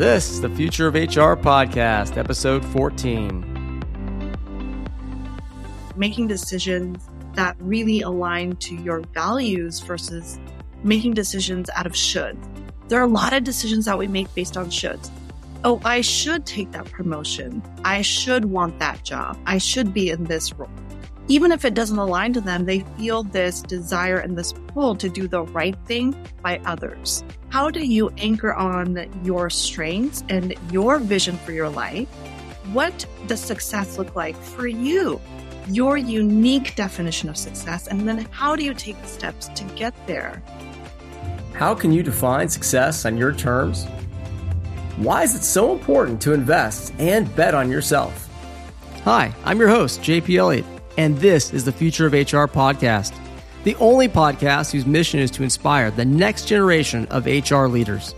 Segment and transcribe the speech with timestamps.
[0.00, 3.84] This is the Future of HR podcast, episode 14.
[5.94, 10.40] Making decisions that really align to your values versus
[10.82, 12.38] making decisions out of should.
[12.88, 15.10] There are a lot of decisions that we make based on shoulds.
[15.64, 17.62] Oh, I should take that promotion.
[17.84, 19.38] I should want that job.
[19.44, 20.70] I should be in this role
[21.30, 25.08] even if it doesn't align to them, they feel this desire and this pull to
[25.08, 27.22] do the right thing by others.
[27.50, 32.08] How do you anchor on your strengths and your vision for your life?
[32.72, 35.20] What does success look like for you?
[35.68, 39.94] Your unique definition of success, and then how do you take the steps to get
[40.08, 40.42] there?
[41.52, 43.84] How can you define success on your terms?
[44.96, 48.28] Why is it so important to invest and bet on yourself?
[49.04, 53.14] Hi, I'm your host, JP Elliott and this is the Future of HR podcast,
[53.64, 58.14] the only podcast whose mission is to inspire the next generation of HR leaders.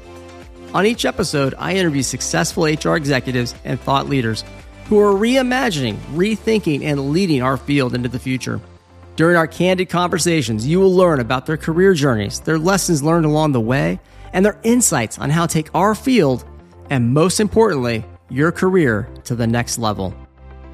[0.74, 4.44] On each episode, I interview successful HR executives and thought leaders
[4.86, 8.60] who are reimagining, rethinking, and leading our field into the future.
[9.16, 13.52] During our candid conversations, you will learn about their career journeys, their lessons learned along
[13.52, 14.00] the way,
[14.32, 16.44] and their insights on how to take our field
[16.88, 20.14] and, most importantly, your career to the next level.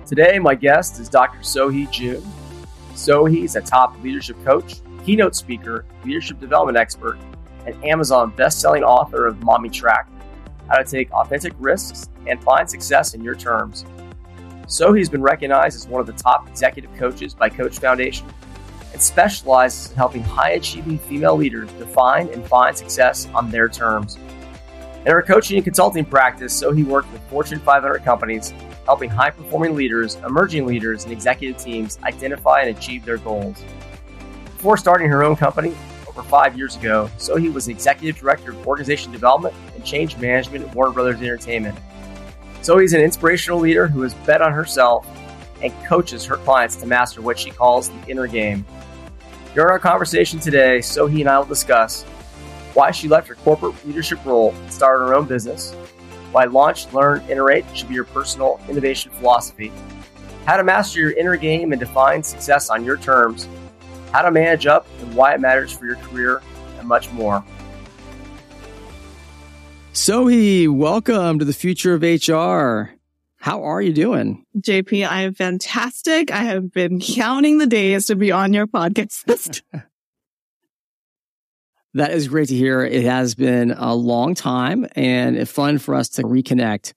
[0.08, 1.40] Today, my guest is Dr.
[1.40, 2.22] Sohee Jun.
[2.94, 7.18] Sohee is a top leadership coach, keynote speaker, leadership development expert,
[7.66, 10.10] and Amazon best-selling author of Mommy Tracked:
[10.66, 13.84] How to Take Authentic Risks and Find Success in Your Terms.
[14.66, 18.26] Sohee has been recognized as one of the top executive coaches by Coach Foundation
[18.94, 24.16] and specializes in helping high-achieving female leaders define and find success on their terms.
[25.04, 28.54] In her coaching and consulting practice, Sohee worked with Fortune 500 companies
[28.88, 33.62] helping high performing leaders, emerging leaders, and executive teams identify and achieve their goals.
[34.46, 35.76] Before starting her own company
[36.08, 40.74] over five years ago, Sohee was executive director of organization development and change management at
[40.74, 41.78] Warner Brothers Entertainment.
[42.62, 45.06] Sohee's an inspirational leader who has bet on herself
[45.62, 48.64] and coaches her clients to master what she calls the inner game.
[49.54, 52.04] During our conversation today, Sohee and I will discuss
[52.72, 55.76] why she left her corporate leadership role and started her own business,
[56.32, 59.72] why launch, learn, iterate should be your personal innovation philosophy.
[60.46, 63.48] How to master your inner game and define success on your terms.
[64.12, 66.42] How to manage up and why it matters for your career,
[66.78, 67.44] and much more.
[69.92, 72.94] Sohee, welcome to the future of HR.
[73.40, 74.44] How are you doing?
[74.58, 76.30] JP, I am fantastic.
[76.30, 79.62] I have been counting the days to be on your podcast.
[81.98, 82.84] That is great to hear.
[82.84, 86.92] It has been a long time and it's fun for us to reconnect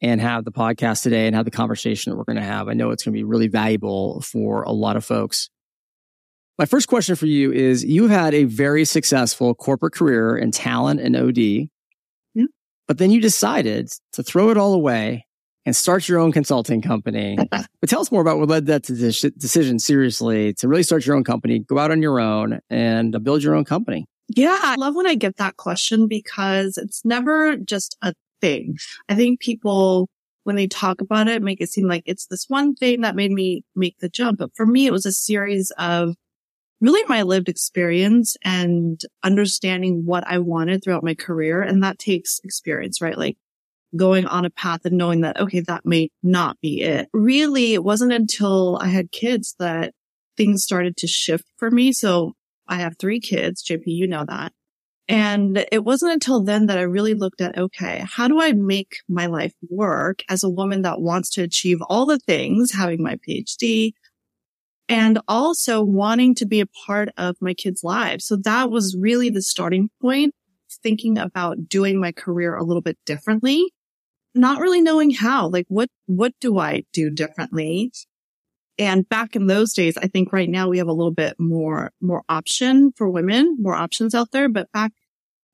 [0.00, 2.68] and have the podcast today and have the conversation that we're going to have.
[2.68, 5.50] I know it's going to be really valuable for a lot of folks.
[6.60, 11.00] My first question for you is you've had a very successful corporate career in talent
[11.00, 12.46] and OD, yeah.
[12.86, 15.26] but then you decided to throw it all away
[15.64, 17.36] and start your own consulting company.
[17.50, 21.24] but tell us more about what led that decision seriously to really start your own
[21.24, 24.06] company, go out on your own and build your own company.
[24.28, 28.76] Yeah, I love when I get that question because it's never just a thing.
[29.08, 30.08] I think people,
[30.44, 33.30] when they talk about it, make it seem like it's this one thing that made
[33.30, 34.38] me make the jump.
[34.38, 36.16] But for me, it was a series of
[36.80, 41.62] really my lived experience and understanding what I wanted throughout my career.
[41.62, 43.16] And that takes experience, right?
[43.16, 43.36] Like
[43.94, 47.08] going on a path and knowing that, okay, that may not be it.
[47.12, 49.94] Really, it wasn't until I had kids that
[50.36, 51.92] things started to shift for me.
[51.92, 52.34] So
[52.68, 53.62] I have three kids.
[53.64, 54.52] JP, you know that.
[55.08, 58.96] And it wasn't until then that I really looked at, okay, how do I make
[59.08, 63.16] my life work as a woman that wants to achieve all the things, having my
[63.16, 63.92] PhD
[64.88, 68.24] and also wanting to be a part of my kids' lives.
[68.24, 70.34] So that was really the starting point,
[70.82, 73.72] thinking about doing my career a little bit differently,
[74.34, 77.92] not really knowing how, like what, what do I do differently?
[78.78, 81.92] And back in those days, I think right now we have a little bit more,
[82.00, 84.48] more option for women, more options out there.
[84.48, 84.92] But back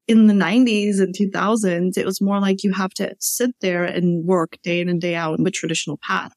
[0.09, 4.25] in the 90s and 2000s, it was more like you have to sit there and
[4.27, 6.33] work day in and day out in the traditional path.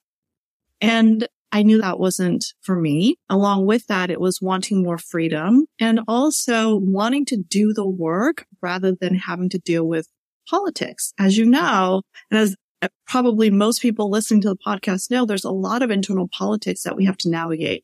[0.79, 3.17] And I knew that wasn't for me.
[3.29, 8.45] Along with that, it was wanting more freedom and also wanting to do the work
[8.61, 10.07] rather than having to deal with
[10.49, 11.13] politics.
[11.17, 12.55] As you know, and as
[12.85, 16.83] Uh, probably most people listening to the podcast know there's a lot of internal politics
[16.83, 17.83] that we have to navigate.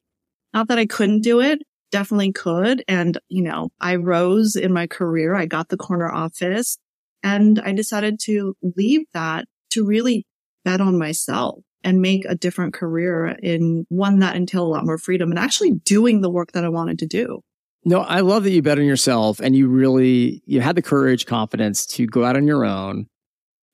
[0.54, 1.62] Not that I couldn't do it,
[1.92, 2.84] definitely could.
[2.88, 5.34] And, you know, I rose in my career.
[5.34, 6.78] I got the corner office
[7.24, 10.26] and I decided to leave that to really
[10.66, 15.00] bet on myself and make a different career in one that entailed a lot more
[15.00, 17.42] freedom and actually doing the work that I wanted to do.
[17.84, 21.26] No, I love that you bet on yourself and you really, you had the courage,
[21.26, 23.08] confidence to go out on your own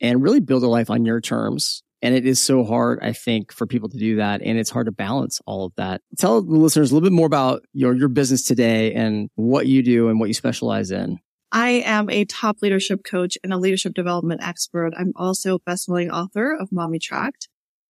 [0.01, 1.83] and really build a life on your terms.
[2.01, 4.41] And it is so hard, I think, for people to do that.
[4.43, 6.01] And it's hard to balance all of that.
[6.17, 9.81] Tell the listeners a little bit more about your, your business today and what you
[9.81, 11.19] do and what you specialize in.
[11.51, 14.93] I am a top leadership coach and a leadership development expert.
[14.97, 17.47] I'm also a best-selling author of Mommy Tracked.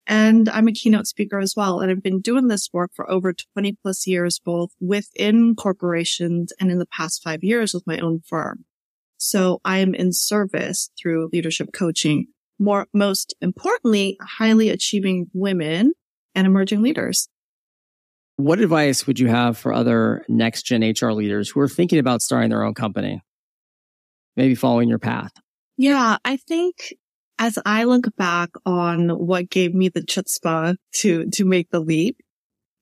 [0.08, 1.80] And I'm a keynote speaker as well.
[1.80, 6.72] And I've been doing this work for over 20 plus years, both within corporations and
[6.72, 8.66] in the past five years with my own firm.
[9.24, 12.26] So I am in service through leadership coaching.
[12.58, 15.94] More, most importantly, highly achieving women
[16.34, 17.30] and emerging leaders.
[18.38, 22.24] What advice would you have for other next gen HR leaders who are thinking about
[22.24, 23.22] starting their own company?
[24.36, 25.32] Maybe following your path.
[25.78, 26.96] Yeah, I think
[27.38, 32.18] as I look back on what gave me the chutzpah to, to make the leap,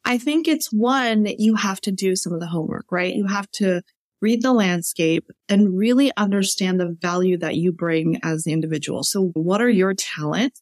[0.05, 3.13] I think it's one, you have to do some of the homework, right?
[3.13, 3.81] You have to
[4.21, 9.03] read the landscape and really understand the value that you bring as the individual.
[9.03, 10.61] So what are your talents?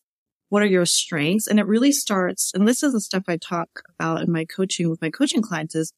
[0.50, 1.48] What are your strengths?
[1.48, 3.70] And it really starts, and this is the stuff I talk
[4.00, 5.92] about in my coaching with my coaching clients is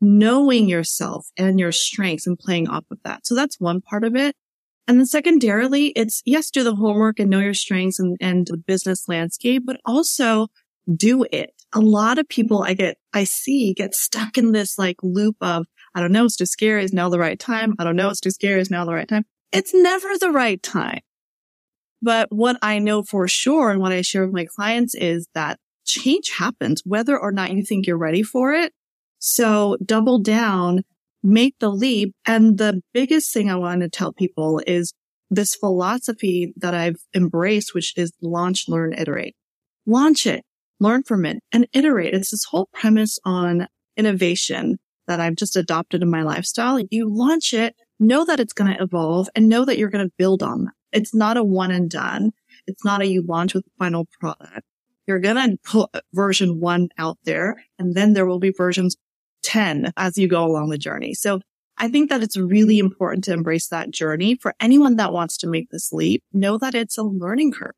[0.00, 3.26] knowing yourself and your strengths and playing off of that.
[3.26, 4.34] So that's one part of it.
[4.88, 8.56] And then secondarily, it's yes, do the homework and know your strengths and, and the
[8.56, 10.48] business landscape, but also
[10.96, 11.52] do it.
[11.72, 15.66] A lot of people I get, I see get stuck in this like loop of,
[15.94, 16.84] I don't know, it's too scary.
[16.84, 17.74] Is now the right time?
[17.78, 18.10] I don't know.
[18.10, 18.60] It's too scary.
[18.60, 19.24] Is now the right time?
[19.52, 21.00] It's never the right time.
[22.02, 25.58] But what I know for sure and what I share with my clients is that
[25.84, 28.72] change happens whether or not you think you're ready for it.
[29.18, 30.82] So double down,
[31.22, 32.14] make the leap.
[32.24, 34.94] And the biggest thing I want to tell people is
[35.30, 39.34] this philosophy that I've embraced, which is launch, learn, iterate.
[39.86, 40.44] Launch it,
[40.78, 42.14] learn from it and iterate.
[42.14, 43.66] It's this whole premise on
[43.96, 44.78] innovation
[45.10, 46.78] that I've just adopted in my lifestyle.
[46.88, 50.14] You launch it, know that it's going to evolve and know that you're going to
[50.16, 50.72] build on that.
[50.92, 52.30] It's not a one and done.
[52.68, 54.62] It's not a you launch with final product.
[55.08, 58.96] You're going to put version one out there and then there will be versions
[59.42, 61.12] 10 as you go along the journey.
[61.14, 61.40] So
[61.76, 65.48] I think that it's really important to embrace that journey for anyone that wants to
[65.48, 66.22] make this leap.
[66.32, 67.74] Know that it's a learning curve.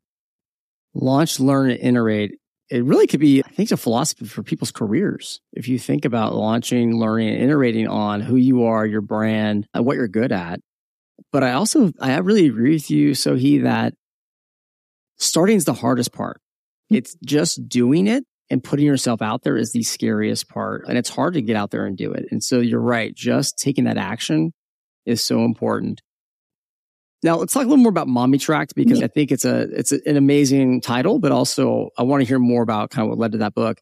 [0.93, 2.33] Launch, learn, iterate
[2.73, 5.39] it really could be, I think, a philosophy for people's careers.
[5.51, 9.85] If you think about launching, learning, and iterating on who you are, your brand, and
[9.85, 10.59] what you're good at.
[11.31, 13.93] But I also, I really agree with you, Sohee, that
[15.19, 16.41] starting is the hardest part.
[16.89, 16.95] Hmm.
[16.95, 20.85] It's just doing it and putting yourself out there is the scariest part.
[20.87, 22.25] And it's hard to get out there and do it.
[22.31, 23.13] And so you're right.
[23.13, 24.51] Just taking that action
[25.05, 26.01] is so important.
[27.23, 29.91] Now let's talk a little more about Mommy Tracked because I think it's a it's
[29.91, 33.31] an amazing title, but also I want to hear more about kind of what led
[33.31, 33.79] to that book.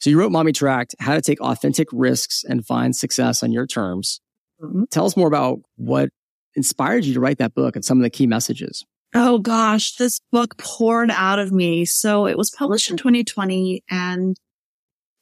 [0.00, 3.66] So you wrote Mommy Tracked: How to Take Authentic Risks and Find Success on Your
[3.66, 4.20] Terms.
[4.60, 4.84] Mm-hmm.
[4.90, 6.10] Tell us more about what
[6.54, 8.84] inspired you to write that book and some of the key messages.
[9.14, 11.84] Oh gosh, this book poured out of me.
[11.84, 14.36] So it was published in 2020 and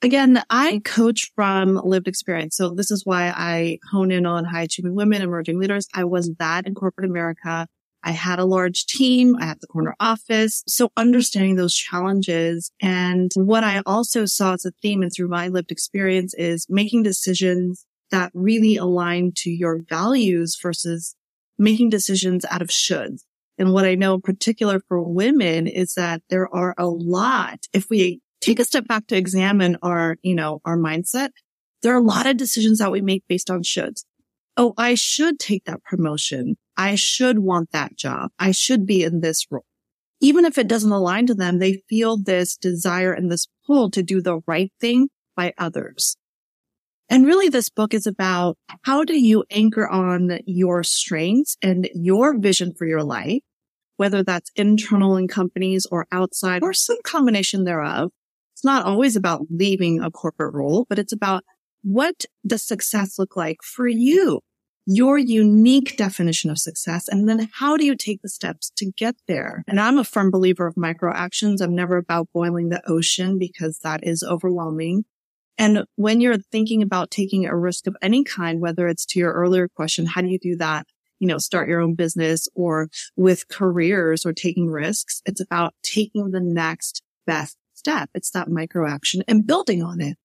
[0.02, 2.56] again, I coach from lived experience.
[2.56, 5.86] So this is why I hone in on high achieving women, emerging leaders.
[5.94, 7.66] I was that in corporate America.
[8.02, 9.36] I had a large team.
[9.38, 10.62] I had the corner office.
[10.66, 15.48] So understanding those challenges and what I also saw as a theme and through my
[15.48, 21.14] lived experience is making decisions that really align to your values versus
[21.58, 23.20] making decisions out of shoulds.
[23.58, 27.90] And what I know in particular for women is that there are a lot, if
[27.90, 31.30] we take a step back to examine our, you know, our mindset,
[31.82, 34.04] there are a lot of decisions that we make based on shoulds.
[34.56, 36.56] Oh, I should take that promotion.
[36.76, 38.30] I should want that job.
[38.38, 39.64] I should be in this role.
[40.20, 44.02] Even if it doesn't align to them, they feel this desire and this pull to
[44.02, 46.16] do the right thing by others.
[47.08, 52.38] And really this book is about how do you anchor on your strengths and your
[52.38, 53.40] vision for your life,
[53.96, 58.12] whether that's internal in companies or outside or some combination thereof,
[58.60, 61.44] it's not always about leaving a corporate role, but it's about
[61.82, 64.40] what does success look like for you?
[64.84, 67.08] Your unique definition of success.
[67.08, 69.64] And then how do you take the steps to get there?
[69.66, 71.62] And I'm a firm believer of micro actions.
[71.62, 75.06] I'm never about boiling the ocean because that is overwhelming.
[75.56, 79.32] And when you're thinking about taking a risk of any kind, whether it's to your
[79.32, 80.86] earlier question, how do you do that?
[81.18, 85.22] You know, start your own business or with careers or taking risks.
[85.24, 88.10] It's about taking the next best step.
[88.14, 90.16] It's that micro action and building on it.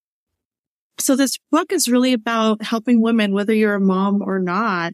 [1.00, 4.94] So this book is really about helping women, whether you're a mom or not,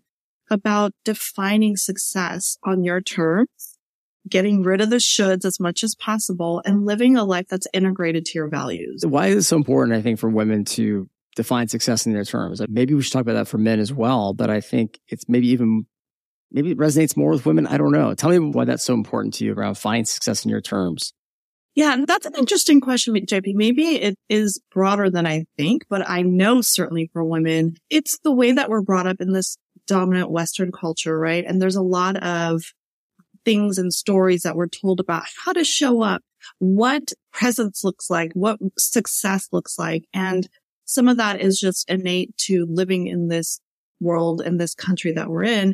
[0.49, 3.77] about defining success on your terms,
[4.29, 8.25] getting rid of the shoulds as much as possible and living a life that's integrated
[8.25, 9.03] to your values.
[9.05, 12.61] Why is it so important, I think, for women to define success in their terms?
[12.67, 15.47] Maybe we should talk about that for men as well, but I think it's maybe
[15.49, 15.85] even
[16.51, 17.65] maybe it resonates more with women.
[17.67, 18.13] I don't know.
[18.13, 21.13] Tell me why that's so important to you around finding success in your terms.
[21.73, 23.55] Yeah, that's an interesting question, JP.
[23.55, 28.31] Maybe it is broader than I think, but I know certainly for women, it's the
[28.31, 31.45] way that we're brought up in this dominant Western culture, right?
[31.47, 32.61] And there's a lot of
[33.45, 36.21] things and stories that we're told about how to show up,
[36.59, 40.03] what presence looks like, what success looks like.
[40.13, 40.47] And
[40.85, 43.61] some of that is just innate to living in this
[44.01, 45.73] world and this country that we're in.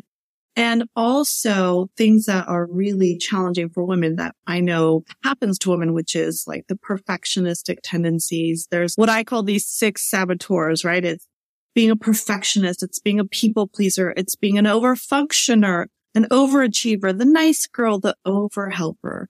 [0.56, 5.94] And also things that are really challenging for women that I know happens to women,
[5.94, 8.66] which is like the perfectionistic tendencies.
[8.70, 11.04] There's what I call these six saboteurs, right?
[11.04, 11.28] It's
[11.76, 12.82] being a perfectionist.
[12.82, 14.12] It's being a people pleaser.
[14.16, 19.26] It's being an overfunctioner, an overachiever, the nice girl, the overhelper.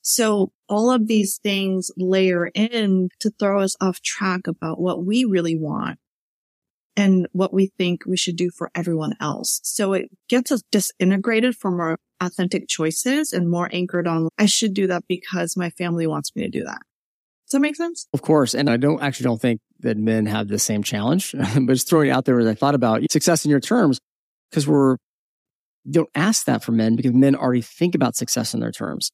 [0.00, 5.24] So all of these things layer in to throw us off track about what we
[5.24, 6.00] really want
[6.96, 9.60] and what we think we should do for everyone else.
[9.62, 14.74] So it gets us disintegrated from our authentic choices and more anchored on, I should
[14.74, 16.80] do that because my family wants me to do that.
[17.46, 18.06] Does that make sense?
[18.12, 18.54] Of course.
[18.54, 22.08] And I don't actually don't think that men have the same challenge, but just throwing
[22.08, 23.98] it out there as I thought about success in your terms,
[24.50, 24.96] because we're,
[25.90, 29.10] don't ask that for men because men already think about success in their terms.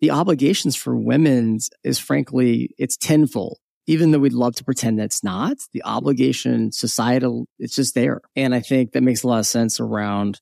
[0.00, 3.58] The obligations for women is frankly, it's tenfold
[3.90, 8.20] even though we'd love to pretend that's not the obligation societal it's just there.
[8.36, 10.40] And i think that makes a lot of sense around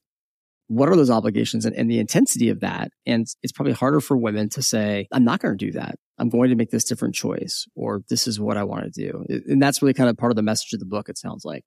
[0.66, 2.90] what are those obligations and, and the intensity of that.
[3.06, 5.96] And it's probably harder for women to say i'm not going to do that.
[6.18, 9.24] I'm going to make this different choice or this is what i want to do
[9.28, 11.64] and that's really kind of part of the message of the book it sounds like.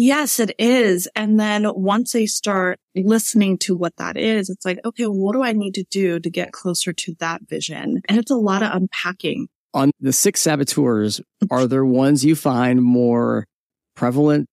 [0.00, 1.08] Yes, it is.
[1.16, 5.42] And then once they start listening to what that is, it's like, okay, what do
[5.42, 8.00] I need to do to get closer to that vision?
[8.08, 11.20] And it's a lot of unpacking on the six saboteurs,
[11.50, 13.46] are there ones you find more
[13.94, 14.48] prevalent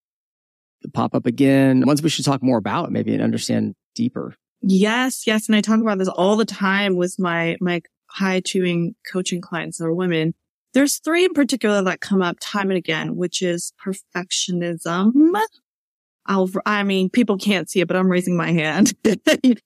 [0.93, 1.83] pop up again?
[1.85, 4.35] Ones we should talk more about, maybe and understand deeper.
[4.61, 5.47] Yes, yes.
[5.47, 9.79] And I talk about this all the time with my, my high achieving coaching clients
[9.81, 10.33] are women.
[10.73, 15.11] There's three in particular that come up time and again, which is perfectionism.
[16.25, 18.93] I'll, I mean, people can't see it, but I'm raising my hand.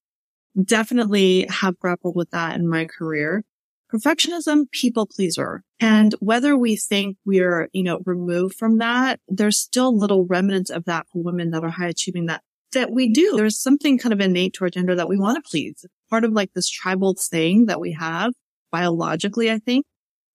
[0.65, 3.43] Definitely have grappled with that in my career
[3.91, 5.63] perfectionism, people pleaser.
[5.79, 10.85] And whether we think we're, you know, removed from that, there's still little remnants of
[10.85, 12.43] that for women that are high achieving that,
[12.73, 13.35] that we do.
[13.35, 15.85] There's something kind of innate to our gender that we want to please.
[16.09, 18.33] Part of like this tribal thing that we have
[18.71, 19.85] biologically, I think.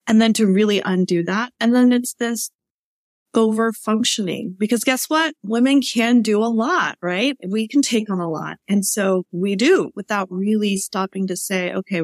[0.07, 1.51] And then to really undo that.
[1.59, 2.51] And then it's this
[3.33, 5.33] over functioning because guess what?
[5.43, 7.35] Women can do a lot, right?
[7.45, 8.57] We can take on a lot.
[8.67, 12.03] And so we do without really stopping to say, okay,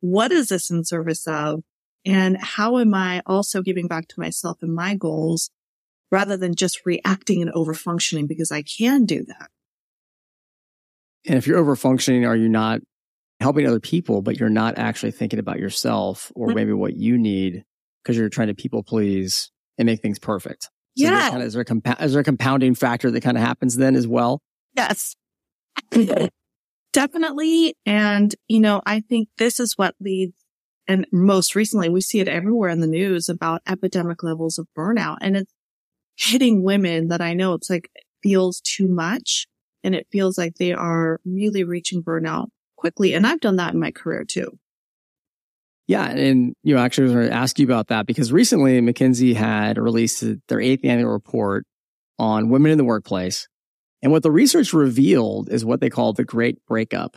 [0.00, 1.62] what is this in service of?
[2.06, 5.50] And how am I also giving back to myself and my goals
[6.10, 9.50] rather than just reacting and over functioning because I can do that.
[11.26, 12.80] And if you're over functioning, are you not
[13.40, 16.56] helping other people, but you're not actually thinking about yourself or mm-hmm.
[16.56, 17.64] maybe what you need
[18.02, 20.64] because you're trying to people please and make things perfect?
[20.96, 21.30] So yeah.
[21.30, 23.76] Kind of, is, there a compa- is there a compounding factor that kind of happens
[23.76, 24.40] then as well?
[24.74, 25.14] Yes.
[26.92, 27.76] Definitely.
[27.84, 30.34] And, you know, I think this is what leads
[30.88, 35.18] and most recently we see it everywhere in the news about epidemic levels of burnout
[35.20, 35.52] and it's
[36.16, 37.90] hitting women that I know it's like
[38.22, 39.46] feels too much
[39.84, 43.14] and it feels like they are really reaching burnout quickly.
[43.14, 44.58] And I've done that in my career too.
[45.86, 46.06] Yeah.
[46.06, 49.34] And, you know, actually I was going to ask you about that because recently McKinsey
[49.34, 51.64] had released their eighth annual report
[52.18, 53.48] on women in the workplace.
[54.02, 57.16] And what the research revealed is what they call the great breakup.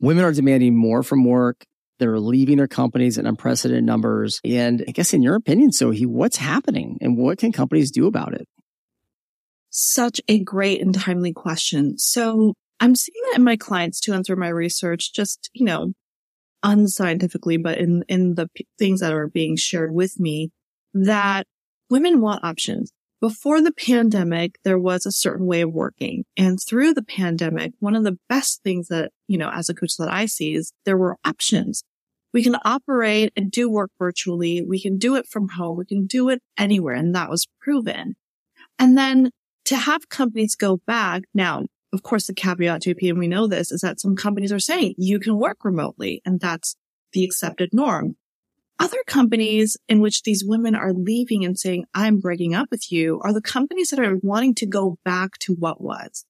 [0.00, 1.64] Women are demanding more from work.
[1.98, 4.40] They're leaving their companies in unprecedented numbers.
[4.44, 8.34] And I guess in your opinion, Sohee, what's happening and what can companies do about
[8.34, 8.46] it?
[9.70, 11.98] Such a great and timely question.
[11.98, 15.92] So I'm seeing that in my clients too, and through my research, just, you know,
[16.62, 20.50] unscientifically, but in, in the p- things that are being shared with me
[20.94, 21.46] that
[21.90, 26.24] women want options before the pandemic, there was a certain way of working.
[26.36, 29.96] And through the pandemic, one of the best things that, you know, as a coach
[29.98, 31.82] that I see is there were options.
[32.32, 34.62] We can operate and do work virtually.
[34.62, 35.78] We can do it from home.
[35.78, 36.94] We can do it anywhere.
[36.94, 38.14] And that was proven.
[38.78, 39.30] And then
[39.64, 43.72] to have companies go back now, of course, the caveat, JP, and we know this
[43.72, 46.76] is that some companies are saying you can work remotely and that's
[47.12, 48.16] the accepted norm.
[48.80, 53.20] Other companies in which these women are leaving and saying, I'm breaking up with you
[53.24, 56.24] are the companies that are wanting to go back to what was.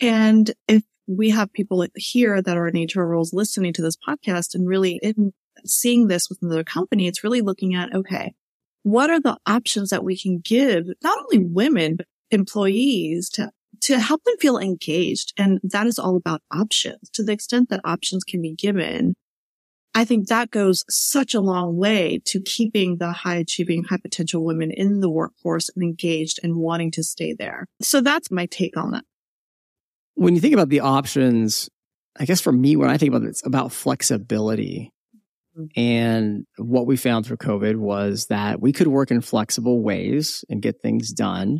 [0.00, 4.68] And if we have people here that are in roles listening to this podcast and
[4.68, 5.32] really in
[5.64, 8.34] seeing this with another company, it's really looking at, okay,
[8.84, 13.98] what are the options that we can give not only women, but employees to to
[13.98, 15.32] help them feel engaged.
[15.38, 19.14] And that is all about options to the extent that options can be given.
[19.98, 24.44] I think that goes such a long way to keeping the high achieving, high potential
[24.44, 27.66] women in the workforce and engaged and wanting to stay there.
[27.82, 29.02] So that's my take on that.
[30.14, 31.68] When you think about the options,
[32.16, 34.92] I guess for me, when I think about it, it's about flexibility.
[35.58, 35.80] Mm-hmm.
[35.80, 40.62] And what we found through COVID was that we could work in flexible ways and
[40.62, 41.58] get things done.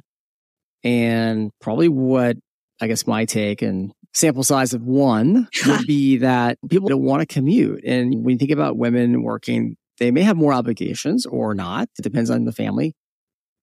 [0.85, 2.37] And probably what
[2.81, 7.21] I guess my take and sample size of one would be that people don't want
[7.21, 7.85] to commute.
[7.85, 11.89] And when you think about women working, they may have more obligations or not.
[11.99, 12.95] It depends on the family,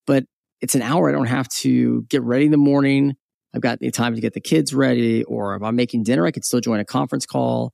[0.06, 0.25] but
[0.62, 1.10] it's an hour.
[1.10, 3.16] I don't have to get ready in the morning.
[3.54, 6.32] I've got the time to get the kids ready, or if I'm making dinner, I
[6.32, 7.72] could still join a conference call.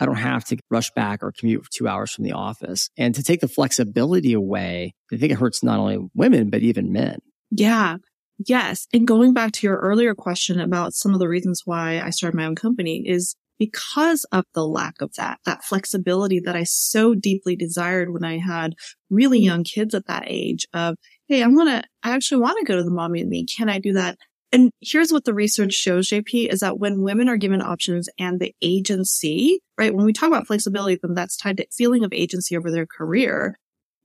[0.00, 2.88] I don't have to rush back or commute for two hours from the office.
[2.96, 6.92] And to take the flexibility away, I think it hurts not only women, but even
[6.92, 7.18] men.
[7.50, 7.98] Yeah.
[8.46, 8.86] Yes.
[8.92, 12.36] And going back to your earlier question about some of the reasons why I started
[12.36, 17.14] my own company is because of the lack of that, that flexibility that I so
[17.14, 18.74] deeply desired when I had
[19.10, 20.96] really young kids at that age of,
[21.28, 23.44] Hey, I want to, I actually want to go to the mommy and me.
[23.44, 24.18] Can I do that?
[24.50, 28.38] And here's what the research shows, JP, is that when women are given options and
[28.38, 29.94] the agency, right?
[29.94, 33.56] When we talk about flexibility, then that's tied to feeling of agency over their career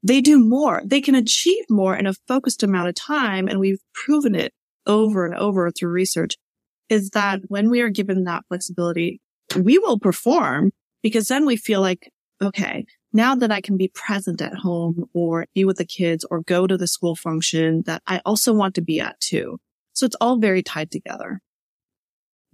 [0.03, 0.81] they do more.
[0.85, 3.47] They can achieve more in a focused amount of time.
[3.47, 4.53] And we've proven it
[4.85, 6.35] over and over through research
[6.89, 9.19] is that when we are given that flexibility,
[9.57, 10.71] we will perform
[11.03, 12.11] because then we feel like,
[12.41, 16.41] okay, now that I can be present at home or be with the kids or
[16.41, 19.57] go to the school function that I also want to be at too.
[19.93, 21.41] So it's all very tied together.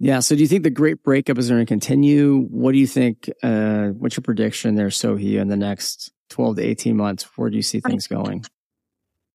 [0.00, 0.20] Yeah.
[0.20, 2.40] So do you think the great breakup is going to continue?
[2.50, 3.30] What do you think?
[3.42, 7.24] Uh, what's your prediction there, Sohee, in the next 12 to 18 months?
[7.36, 8.44] Where do you see things going?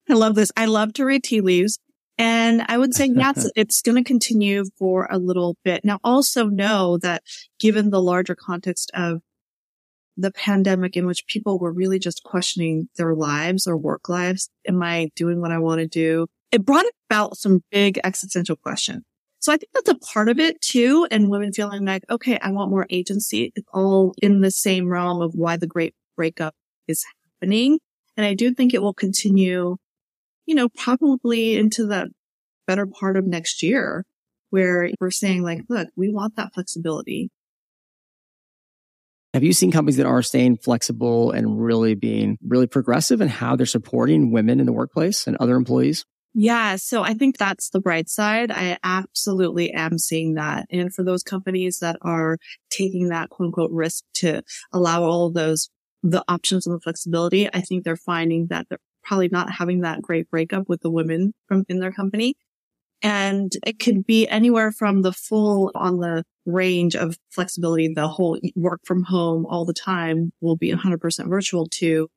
[0.09, 0.51] I love this.
[0.57, 1.79] I love to read tea leaves.
[2.17, 5.85] And I would say, yes, it's going to continue for a little bit.
[5.85, 7.23] Now, also know that
[7.59, 9.21] given the larger context of
[10.17, 14.83] the pandemic in which people were really just questioning their lives or work lives, am
[14.83, 16.27] I doing what I want to do?
[16.51, 19.03] It brought about some big existential questions.
[19.39, 21.07] So I think that's a part of it too.
[21.09, 23.53] And women feeling like, okay, I want more agency.
[23.55, 26.53] It's all in the same realm of why the great breakup
[26.89, 27.05] is
[27.41, 27.79] happening.
[28.17, 29.77] And I do think it will continue,
[30.45, 32.09] you know, probably into the
[32.67, 34.05] better part of next year
[34.49, 37.29] where we're saying like, look, we want that flexibility.
[39.33, 43.55] Have you seen companies that are staying flexible and really being really progressive in how
[43.55, 46.03] they're supporting women in the workplace and other employees?
[46.33, 46.75] Yeah.
[46.75, 48.51] So I think that's the bright side.
[48.51, 50.67] I absolutely am seeing that.
[50.71, 52.37] And for those companies that are
[52.69, 55.69] taking that quote unquote risk to allow all those
[56.03, 60.01] the options and the flexibility, I think they're finding that they're probably not having that
[60.01, 62.35] great breakup with the women from in their company.
[63.01, 68.37] And it could be anywhere from the full on the range of flexibility, the whole
[68.55, 72.09] work from home all the time will be 100% virtual to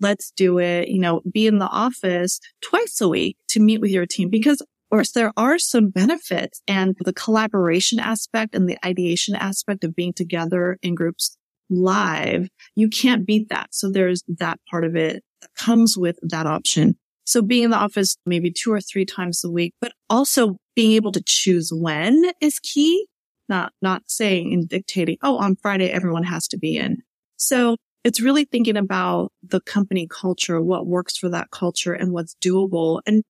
[0.00, 3.90] let's do it, you know, be in the office twice a week to meet with
[3.90, 8.78] your team because of course there are some benefits and the collaboration aspect and the
[8.84, 11.36] ideation aspect of being together in groups
[11.70, 13.68] live, you can't beat that.
[13.70, 16.96] So there's that part of it that comes with that option.
[17.24, 20.92] So being in the office maybe two or three times a week, but also being
[20.92, 23.06] able to choose when is key.
[23.48, 26.98] Not, not saying and dictating, oh, on Friday, everyone has to be in.
[27.36, 32.36] So it's really thinking about the company culture, what works for that culture and what's
[32.36, 33.00] doable.
[33.06, 33.24] And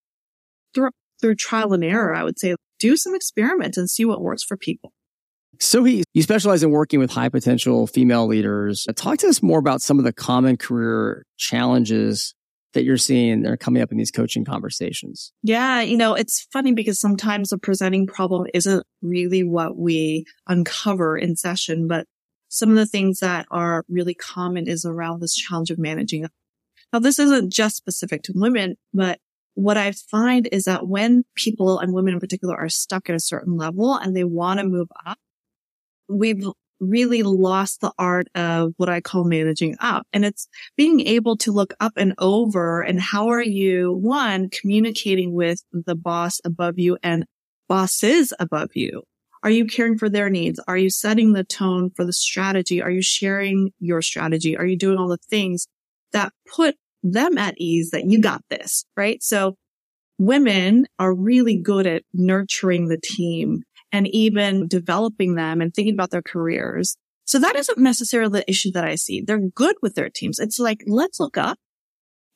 [0.74, 0.90] through,
[1.22, 4.58] through trial and error, I would say do some experiments and see what works for
[4.58, 4.92] people.
[5.60, 8.86] Sohee, you specialize in working with high potential female leaders.
[8.96, 12.34] Talk to us more about some of the common career challenges
[12.72, 15.32] that you're seeing that are coming up in these coaching conversations.
[15.42, 15.80] Yeah.
[15.80, 21.36] You know, it's funny because sometimes the presenting problem isn't really what we uncover in
[21.36, 22.06] session, but
[22.48, 26.26] some of the things that are really common is around this challenge of managing.
[26.92, 29.18] Now, this isn't just specific to women, but
[29.54, 33.20] what I find is that when people and women in particular are stuck at a
[33.20, 35.18] certain level and they want to move up,
[36.10, 36.44] we've
[36.80, 40.06] really lost the art of what I call managing up.
[40.12, 45.34] And it's being able to look up and over and how are you, one, communicating
[45.34, 47.26] with the boss above you and
[47.68, 49.02] bosses above you?
[49.42, 50.60] Are you caring for their needs?
[50.66, 52.82] Are you setting the tone for the strategy?
[52.82, 54.56] Are you sharing your strategy?
[54.56, 55.66] Are you doing all the things
[56.12, 59.22] that put them at ease that you got this, right?
[59.22, 59.56] So
[60.18, 66.10] women are really good at nurturing the team and even developing them and thinking about
[66.10, 66.96] their careers.
[67.24, 69.20] So that isn't necessarily the issue that I see.
[69.20, 70.38] They're good with their teams.
[70.38, 71.58] It's like, let's look up.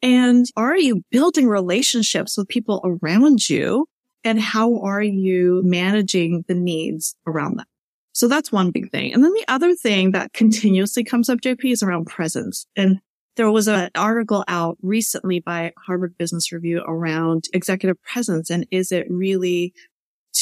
[0.03, 3.87] And are you building relationships with people around you?
[4.23, 7.67] And how are you managing the needs around them?
[8.13, 9.13] So that's one big thing.
[9.13, 12.67] And then the other thing that continuously comes up, JP, is around presence.
[12.77, 13.01] And
[13.37, 18.51] there was an article out recently by Harvard Business Review around executive presence.
[18.51, 19.75] And is it really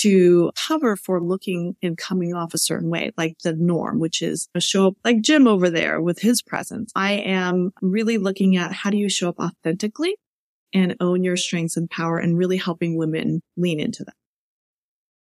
[0.01, 4.49] to cover for looking and coming off a certain way, like the norm, which is
[4.55, 6.91] a show up like Jim over there with his presence.
[6.95, 10.17] I am really looking at how do you show up authentically
[10.73, 14.15] and own your strengths and power and really helping women lean into that.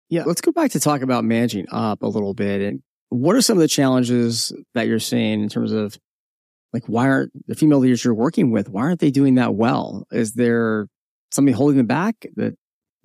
[0.10, 0.24] Yeah.
[0.26, 2.62] Let's go back to talk about managing up a little bit.
[2.62, 5.98] And what are some of the challenges that you're seeing in terms of
[6.74, 10.06] like, why aren't the female leaders you're working with, why aren't they doing that well?
[10.12, 10.88] Is there
[11.32, 12.56] something holding them back that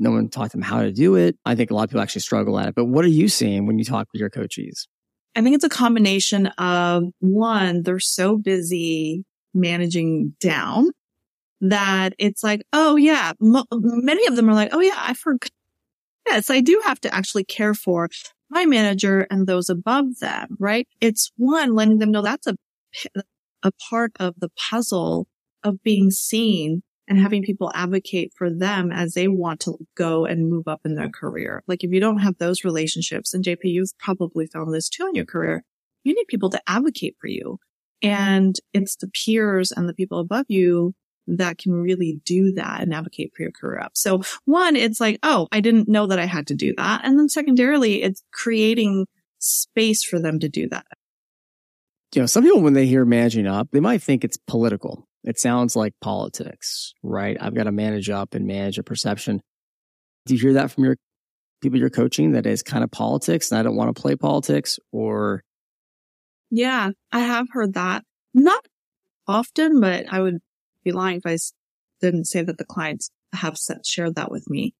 [0.03, 1.37] no one taught them how to do it.
[1.45, 2.75] I think a lot of people actually struggle at it.
[2.75, 4.89] But what are you seeing when you talk with your coaches?
[5.35, 10.91] I think it's a combination of one, they're so busy managing down
[11.61, 15.51] that it's like, oh yeah, m- many of them are like, oh yeah, I forgot.
[16.27, 18.09] Yes, I do have to actually care for
[18.51, 20.87] my manager and those above them, right?
[21.01, 22.57] It's one, letting them know that's a,
[23.63, 25.27] a part of the puzzle
[25.65, 26.83] of being seen
[27.13, 30.95] and having people advocate for them as they want to go and move up in
[30.95, 31.63] their career.
[31.67, 35.15] Like if you don't have those relationships, and JP, you've probably found this too in
[35.15, 35.63] your career,
[36.05, 37.59] you need people to advocate for you.
[38.01, 40.95] And it's the peers and the people above you
[41.27, 43.93] that can really do that and advocate for your career up.
[43.95, 47.03] So one, it's like, oh, I didn't know that I had to do that.
[47.05, 49.07] And then secondarily, it's creating
[49.39, 50.87] space for them to do that.
[52.15, 55.07] You know, some people, when they hear managing up, they might think it's political.
[55.25, 57.37] It sounds like politics, right?
[57.41, 59.41] I've got to manage up and manage a perception.
[60.27, 60.97] Do you hear that from your
[61.61, 64.79] people you're coaching that is kind of politics and I don't want to play politics
[64.91, 65.43] or?
[66.51, 68.05] Yeah, I have heard that.
[68.35, 68.67] Not
[69.29, 70.39] often, but I would
[70.85, 71.39] be lying if I
[72.01, 74.75] didn't say that the clients have shared that with me.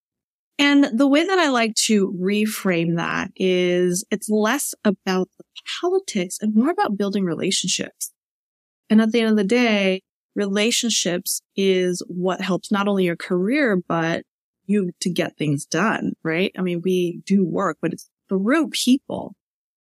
[0.59, 5.45] And the way that I like to reframe that is it's less about the
[5.81, 8.13] politics and more about building relationships.
[8.91, 10.03] And at the end of the day,
[10.35, 14.25] relationships is what helps not only your career, but
[14.67, 16.53] you to get things done, right?
[16.57, 19.35] I mean, we do work, but it's through people.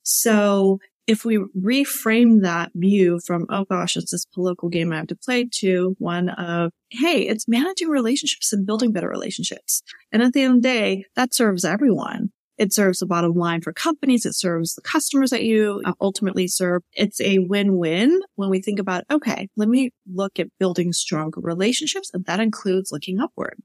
[0.04, 5.08] So if we reframe that view from, oh gosh, it's this political game I have
[5.08, 9.82] to play to one of, hey, it's managing relationships and building better relationships.
[10.12, 12.32] And at the end of the day, that serves everyone.
[12.58, 14.26] It serves the bottom line for companies.
[14.26, 16.82] It serves the customers that you uh, ultimately serve.
[16.94, 22.10] It's a win-win when we think about, okay, let me look at building stronger relationships.
[22.14, 23.58] And that includes looking upward.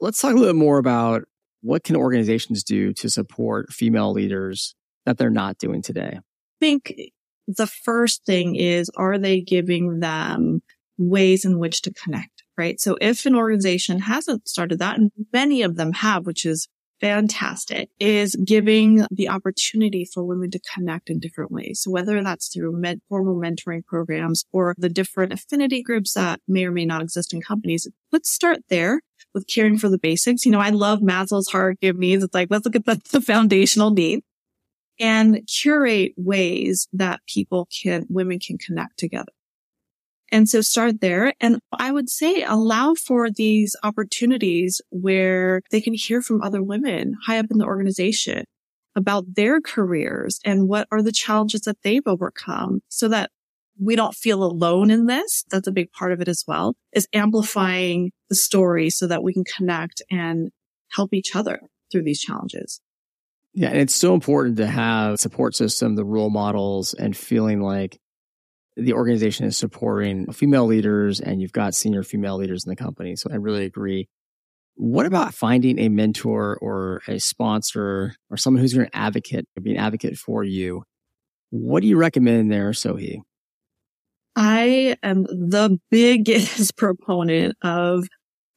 [0.00, 1.24] Let's talk a little bit more about
[1.60, 4.74] what can organizations do to support female leaders
[5.06, 6.18] that they're not doing today?
[6.18, 6.20] I
[6.60, 6.94] think
[7.46, 10.62] the first thing is, are they giving them
[10.98, 12.42] ways in which to connect?
[12.56, 12.80] Right.
[12.80, 16.68] So if an organization hasn't started that, and many of them have, which is
[17.00, 21.80] fantastic is giving the opportunity for women to connect in different ways.
[21.82, 26.64] So whether that's through med- formal mentoring programs or the different affinity groups that may
[26.64, 29.00] or may not exist in companies, let's start there
[29.34, 30.46] with caring for the basics.
[30.46, 32.24] You know, I love Maslow's hierarchy of needs.
[32.24, 34.22] It's like, let's look at the, the foundational need
[34.98, 39.32] and curate ways that people can, women can connect together.
[40.32, 41.34] And so start there.
[41.40, 47.14] And I would say allow for these opportunities where they can hear from other women
[47.26, 48.44] high up in the organization
[48.96, 53.30] about their careers and what are the challenges that they've overcome so that
[53.80, 55.44] we don't feel alone in this.
[55.50, 59.32] That's a big part of it as well is amplifying the story so that we
[59.32, 60.50] can connect and
[60.92, 61.60] help each other
[61.90, 62.80] through these challenges.
[63.52, 63.68] Yeah.
[63.68, 67.98] And it's so important to have support system, the role models and feeling like
[68.76, 73.16] the organization is supporting female leaders and you've got senior female leaders in the company.
[73.16, 74.08] So I really agree.
[74.76, 79.76] What about finding a mentor or a sponsor or someone who's to advocate, be an
[79.76, 80.82] advocate for you?
[81.50, 83.18] What do you recommend there, Sohee?
[84.34, 88.08] I am the biggest proponent of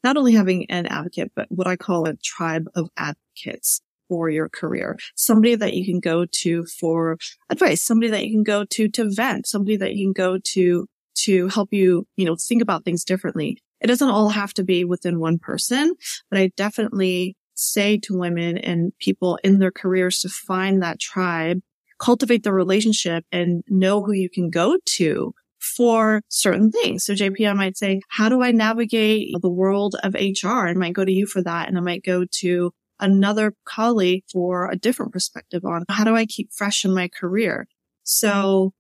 [0.04, 4.50] not only having an advocate, but what I call a tribe of advocates for your
[4.50, 7.18] career, somebody that you can go to for
[7.50, 10.88] advice, somebody that you can go to to vent, somebody that you can go to
[11.16, 13.58] to help you, you know, think about things differently.
[13.82, 15.96] It doesn't all have to be within one person,
[16.30, 21.60] but I definitely say to women and people in their careers to find that tribe,
[22.00, 27.04] cultivate the relationship and know who you can go to for certain things.
[27.04, 30.68] So JP, I might say, how do I navigate the world of HR?
[30.68, 31.68] I might go to you for that.
[31.68, 36.26] And I might go to another colleague for a different perspective on how do I
[36.26, 37.68] keep fresh in my career?
[38.04, 38.74] So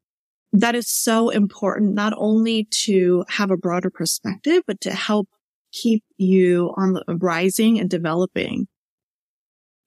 [0.53, 5.27] that is so important, not only to have a broader perspective, but to help
[5.71, 8.67] keep you on the rising and developing.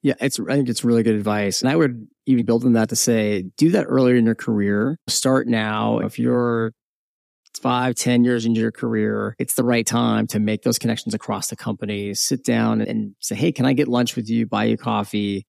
[0.02, 1.60] Yeah, it's I think it's really good advice.
[1.60, 4.96] And I would even build on that to say do that earlier in your career.
[5.08, 5.98] Start now.
[5.98, 6.72] If you're
[7.58, 11.48] five, ten years into your career, it's the right time to make those connections across
[11.48, 12.14] the company.
[12.14, 15.46] Sit down and say, Hey, can I get lunch with you, buy you coffee?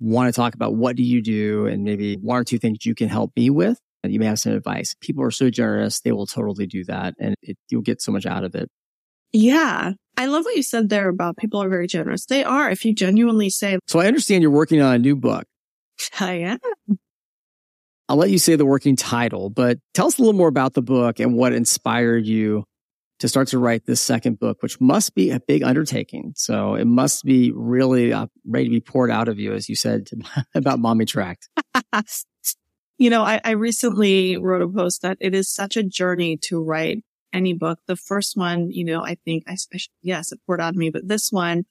[0.00, 2.94] Want to talk about what do you do and maybe one or two things you
[2.94, 3.78] can help me with.
[4.04, 4.94] And you may have some advice.
[5.00, 6.00] People are so generous.
[6.00, 8.70] They will totally do that and it, you'll get so much out of it.
[9.32, 9.92] Yeah.
[10.16, 12.26] I love what you said there about people are very generous.
[12.26, 12.70] They are.
[12.70, 15.44] If you genuinely say, So I understand you're working on a new book.
[16.20, 16.58] I am.
[18.08, 20.82] I'll let you say the working title, but tell us a little more about the
[20.82, 22.64] book and what inspired you
[23.18, 26.32] to start to write this second book, which must be a big undertaking.
[26.36, 29.74] So it must be really uh, ready to be poured out of you, as you
[29.74, 30.08] said
[30.54, 31.48] about Mommy Tracked.
[32.98, 36.62] you know, I, I recently wrote a post that it is such a journey to
[36.62, 37.80] write any book.
[37.86, 39.56] The first one, you know, I think I,
[40.00, 41.64] yes, it poured out of me, but this one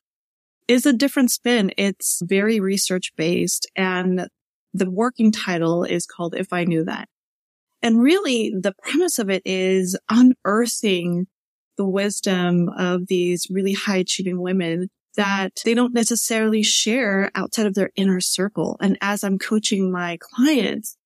[0.67, 1.71] is a different spin.
[1.78, 4.28] It's very research based and
[4.77, 7.09] the working title is called If I Knew That.
[7.81, 11.27] And really the premise of it is unearthing
[11.77, 17.73] the wisdom of these really high achieving women that they don't necessarily share outside of
[17.73, 18.77] their inner circle.
[18.79, 20.97] And as I'm coaching my clients,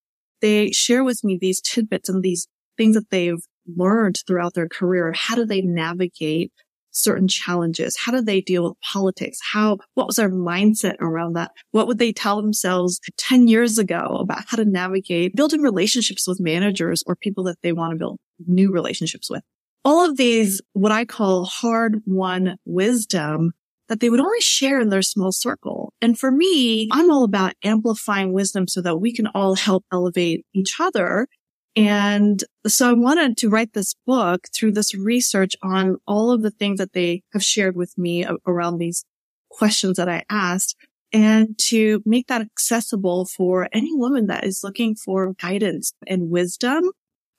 [0.41, 5.13] they share with me these tidbits and these things that they've learned throughout their career.
[5.13, 6.51] How do they navigate
[6.91, 7.97] certain challenges?
[7.97, 9.39] How do they deal with politics?
[9.41, 11.51] How, what was their mindset around that?
[11.71, 16.39] What would they tell themselves 10 years ago about how to navigate building relationships with
[16.39, 19.43] managers or people that they want to build new relationships with?
[19.83, 23.53] All of these, what I call hard won wisdom
[23.91, 25.91] that they would only share in their small circle.
[26.01, 30.45] And for me, I'm all about amplifying wisdom so that we can all help elevate
[30.53, 31.27] each other
[31.75, 36.51] and so I wanted to write this book through this research on all of the
[36.51, 39.05] things that they have shared with me around these
[39.49, 40.75] questions that I asked
[41.13, 46.91] and to make that accessible for any woman that is looking for guidance and wisdom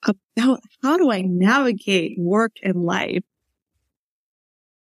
[0.03, 3.23] about how do I navigate work and life.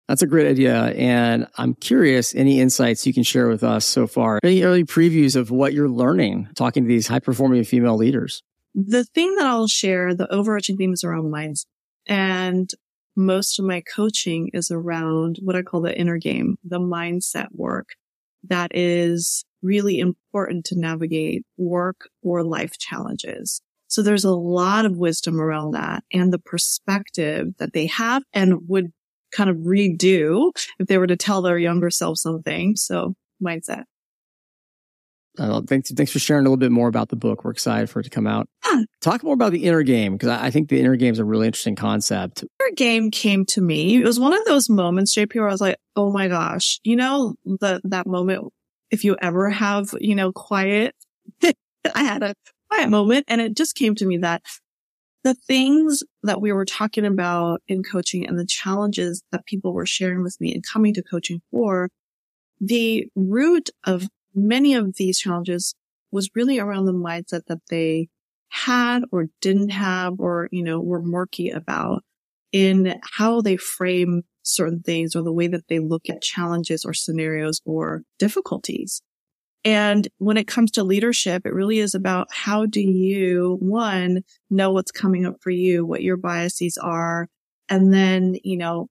[0.08, 0.88] That's a great idea.
[0.88, 4.40] And I'm curious, any insights you can share with us so far?
[4.42, 8.42] Any early previews of what you're learning talking to these high performing female leaders?
[8.74, 11.66] The thing that I'll share, the overarching theme is around minds.
[12.06, 12.70] And
[13.14, 17.90] most of my coaching is around what I call the inner game, the mindset work
[18.48, 23.60] that is really important to navigate work or life challenges.
[23.88, 28.68] So there's a lot of wisdom around that and the perspective that they have and
[28.68, 28.92] would
[29.32, 32.74] kind of redo if they were to tell their younger self something.
[32.76, 33.84] So mindset.
[35.38, 37.44] Uh, thanks, thanks for sharing a little bit more about the book.
[37.44, 38.48] We're excited for it to come out.
[39.00, 41.24] Talk more about the inner game because I, I think the inner game is a
[41.24, 42.42] really interesting concept.
[42.42, 43.96] Inner game came to me.
[43.96, 46.96] It was one of those moments, JP, where I was like, "Oh my gosh!" You
[46.96, 48.52] know, the that moment.
[48.90, 50.94] If you ever have, you know, quiet,
[51.42, 51.54] I
[52.02, 52.34] had a
[52.70, 54.42] quiet moment, and it just came to me that
[55.24, 59.86] the things that we were talking about in coaching and the challenges that people were
[59.86, 61.88] sharing with me and coming to coaching for,
[62.60, 65.74] the root of many of these challenges
[66.10, 68.08] was really around the mindset that they
[68.48, 72.04] had or didn't have or, you know, were murky about
[72.52, 76.92] in how they frame certain things or the way that they look at challenges or
[76.92, 79.00] scenarios or difficulties.
[79.64, 84.72] And when it comes to leadership, it really is about how do you, one, know
[84.72, 87.28] what's coming up for you, what your biases are,
[87.68, 88.88] and then, you know,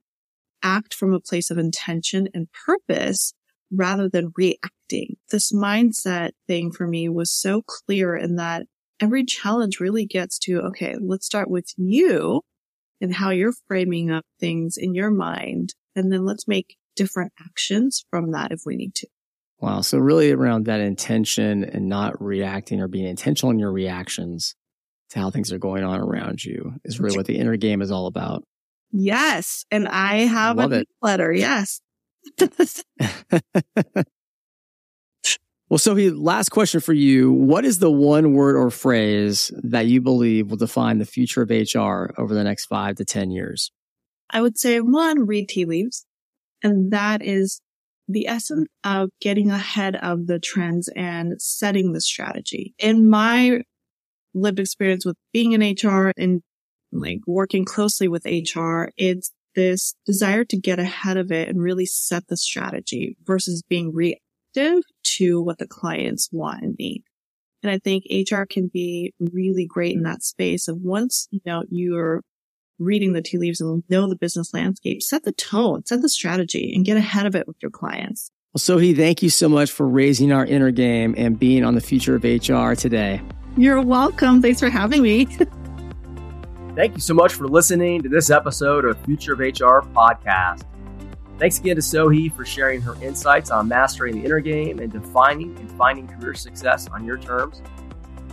[0.64, 3.34] act from a place of intention and purpose
[3.72, 5.16] rather than reacting.
[5.32, 8.66] This mindset thing for me was so clear in that
[9.00, 12.42] every challenge really gets to, okay, let's start with you
[13.00, 15.74] and how you're framing up things in your mind.
[15.96, 19.08] And then let's make different actions from that if we need to.
[19.60, 19.82] Wow.
[19.82, 24.56] So really around that intention and not reacting or being intentional in your reactions
[25.12, 27.92] to how things are going on around you is really what the inner game is
[27.92, 28.44] all about.
[28.92, 29.66] Yes.
[29.72, 31.32] And I have Love a letter.
[31.32, 31.82] Yes.
[35.70, 37.32] well, Sohee last question for you.
[37.32, 41.50] What is the one word or phrase that you believe will define the future of
[41.50, 43.72] HR over the next five to 10 years?
[44.30, 46.06] I would say one, read tea leaves.
[46.64, 47.62] And that is
[48.08, 52.74] the essence of getting ahead of the trends and setting the strategy.
[52.78, 53.62] In my
[54.34, 56.42] lived experience with being in HR and
[56.92, 61.86] like working closely with HR, it's this desire to get ahead of it and really
[61.86, 67.04] set the strategy versus being reactive to what the clients want and need.
[67.64, 71.64] And I think HR can be really great in that space of once, you know,
[71.70, 72.22] you're
[72.80, 75.04] reading the tea leaves and know the business landscape.
[75.04, 78.32] Set the tone, set the strategy and get ahead of it with your clients.
[78.54, 81.82] Well, Sohee, thank you so much for raising our inner game and being on the
[81.82, 83.22] future of HR today.
[83.56, 84.42] You're welcome.
[84.42, 85.28] Thanks for having me.
[86.82, 90.64] Thank you so much for listening to this episode of Future of HR podcast.
[91.38, 95.56] Thanks again to Sohee for sharing her insights on mastering the inner game and defining
[95.60, 97.62] and finding career success on your terms.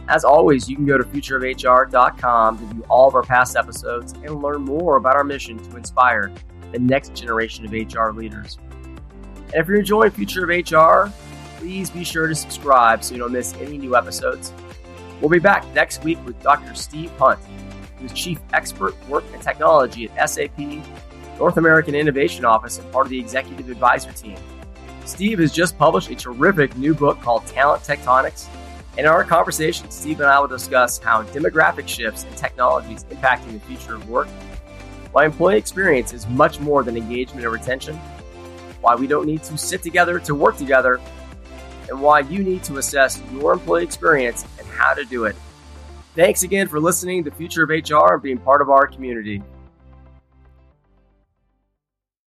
[0.08, 4.40] As always, you can go to futureofhr.com to view all of our past episodes and
[4.40, 6.32] learn more about our mission to inspire
[6.72, 8.56] the next generation of HR leaders.
[9.52, 11.12] And if you're enjoying Future of HR,
[11.58, 14.54] please be sure to subscribe so you don't miss any new episodes.
[15.20, 16.74] We'll be back next week with Dr.
[16.74, 17.38] Steve Hunt,
[17.98, 20.58] who's Chief Expert Work and Technology at SAP
[21.38, 24.36] North American Innovation Office and part of the Executive Advisor team.
[25.04, 28.48] Steve has just published a terrific new book called Talent Tectonics.
[28.90, 33.52] And in our conversation, Steve and I will discuss how demographic shifts and technologies impacting
[33.52, 34.28] the future of work,
[35.12, 37.96] why employee experience is much more than engagement and retention,
[38.80, 41.00] why we don't need to sit together to work together,
[41.88, 45.36] and why you need to assess your employee experience and how to do it.
[46.14, 49.42] Thanks again for listening to the Future of HR and being part of our community.